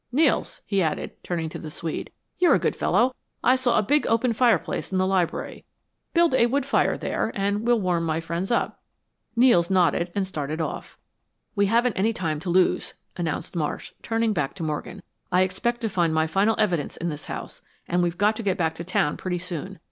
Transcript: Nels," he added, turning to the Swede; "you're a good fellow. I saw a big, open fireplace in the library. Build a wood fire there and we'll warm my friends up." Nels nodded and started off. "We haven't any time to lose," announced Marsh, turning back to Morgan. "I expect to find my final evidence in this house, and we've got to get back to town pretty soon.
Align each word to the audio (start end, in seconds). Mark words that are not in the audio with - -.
Nels," 0.11 0.61
he 0.65 0.81
added, 0.81 1.11
turning 1.23 1.47
to 1.49 1.59
the 1.59 1.69
Swede; 1.69 2.09
"you're 2.39 2.55
a 2.55 2.59
good 2.59 2.75
fellow. 2.75 3.13
I 3.43 3.55
saw 3.55 3.77
a 3.77 3.83
big, 3.83 4.07
open 4.07 4.33
fireplace 4.33 4.91
in 4.91 4.97
the 4.97 5.05
library. 5.05 5.63
Build 6.15 6.33
a 6.33 6.47
wood 6.47 6.65
fire 6.65 6.97
there 6.97 7.31
and 7.35 7.67
we'll 7.67 7.79
warm 7.79 8.03
my 8.03 8.19
friends 8.19 8.49
up." 8.49 8.81
Nels 9.35 9.69
nodded 9.69 10.11
and 10.15 10.25
started 10.25 10.59
off. 10.59 10.97
"We 11.55 11.67
haven't 11.67 11.99
any 11.99 12.13
time 12.13 12.39
to 12.39 12.49
lose," 12.49 12.95
announced 13.15 13.55
Marsh, 13.55 13.91
turning 14.01 14.33
back 14.33 14.55
to 14.55 14.63
Morgan. 14.63 15.03
"I 15.31 15.43
expect 15.43 15.81
to 15.81 15.87
find 15.87 16.11
my 16.15 16.25
final 16.25 16.55
evidence 16.57 16.97
in 16.97 17.09
this 17.09 17.25
house, 17.25 17.61
and 17.87 18.01
we've 18.01 18.17
got 18.17 18.35
to 18.37 18.41
get 18.43 18.57
back 18.57 18.73
to 18.77 18.83
town 18.83 19.17
pretty 19.17 19.37
soon. 19.37 19.77